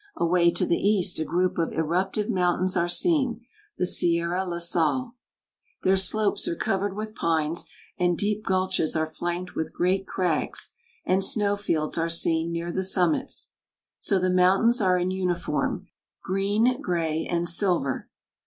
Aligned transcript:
Away 0.15 0.49
to 0.53 0.65
the 0.65 0.79
east 0.79 1.19
a 1.19 1.23
group 1.23 1.59
of 1.59 1.71
eruptive 1.73 2.27
mountains 2.27 2.75
are 2.75 2.87
seen 2.87 3.41
the 3.77 3.85
Sierra 3.85 4.43
La 4.45 4.57
Sal. 4.57 5.15
Their 5.83 5.95
slopes 5.95 6.47
are 6.47 6.55
covered 6.55 6.95
with 6.95 7.13
pines, 7.13 7.65
and 7.99 8.17
deep 8.17 8.43
gulches 8.43 8.95
are 8.95 9.11
flanked 9.13 9.53
with 9.53 9.75
great 9.75 10.07
crags, 10.07 10.71
and 11.05 11.23
snow 11.23 11.55
fields 11.55 11.99
are 11.99 12.09
seen 12.09 12.51
near 12.51 12.71
the 12.71 12.83
summits. 12.83 13.51
So 13.99 14.17
the 14.17 14.31
mountains 14.33 14.81
are 14.81 14.97
in 14.97 15.11
uniform 15.11 15.85
green, 16.23 16.81
gray, 16.81 17.27
and 17.27 17.47
silver. 17.47 18.09